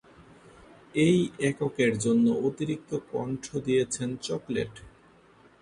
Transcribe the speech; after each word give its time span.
এই 0.97 1.17
এককের 1.49 1.93
জন্য 1.97 2.25
অতিরিক্ত 2.47 2.91
কণ্ঠ 3.11 3.45
দিয়েছিলেন 3.65 4.11
চকলেট। 4.21 4.73